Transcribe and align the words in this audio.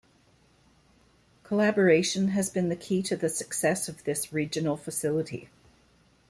Collaboration 1.43 2.29
has 2.29 2.49
been 2.49 2.69
the 2.69 2.75
key 2.75 3.03
to 3.03 3.15
the 3.15 3.29
success 3.29 3.87
of 3.87 4.03
this 4.03 4.33
regional 4.33 4.75
facility. 4.75 5.51